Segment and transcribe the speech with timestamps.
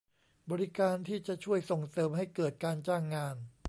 [0.51, 3.35] บริการที่จะช่วยส่งเสริมให้เกิดการจ้างงาน